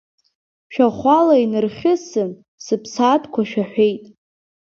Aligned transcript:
Шәахәала 0.73 1.35
инырхьысын, 1.43 2.31
сыԥсаатәқәа 2.65 3.41
шәаҳәеит. 3.49 4.03